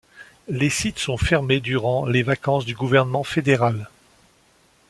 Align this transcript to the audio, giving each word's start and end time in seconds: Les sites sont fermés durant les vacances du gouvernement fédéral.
Les 0.47 0.71
sites 0.71 0.97
sont 0.97 1.17
fermés 1.19 1.59
durant 1.59 2.07
les 2.07 2.23
vacances 2.23 2.65
du 2.65 2.73
gouvernement 2.73 3.23
fédéral. 3.23 3.87